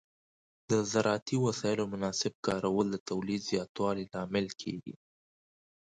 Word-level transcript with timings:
د 0.69 0.71
زراعتي 0.91 1.37
وسایلو 1.45 1.83
مناسب 1.93 2.33
کارول 2.47 2.85
د 2.91 2.95
تولید 3.09 3.41
زیاتوالي 3.51 4.05
لامل 4.13 4.47
کېږي. 4.61 4.95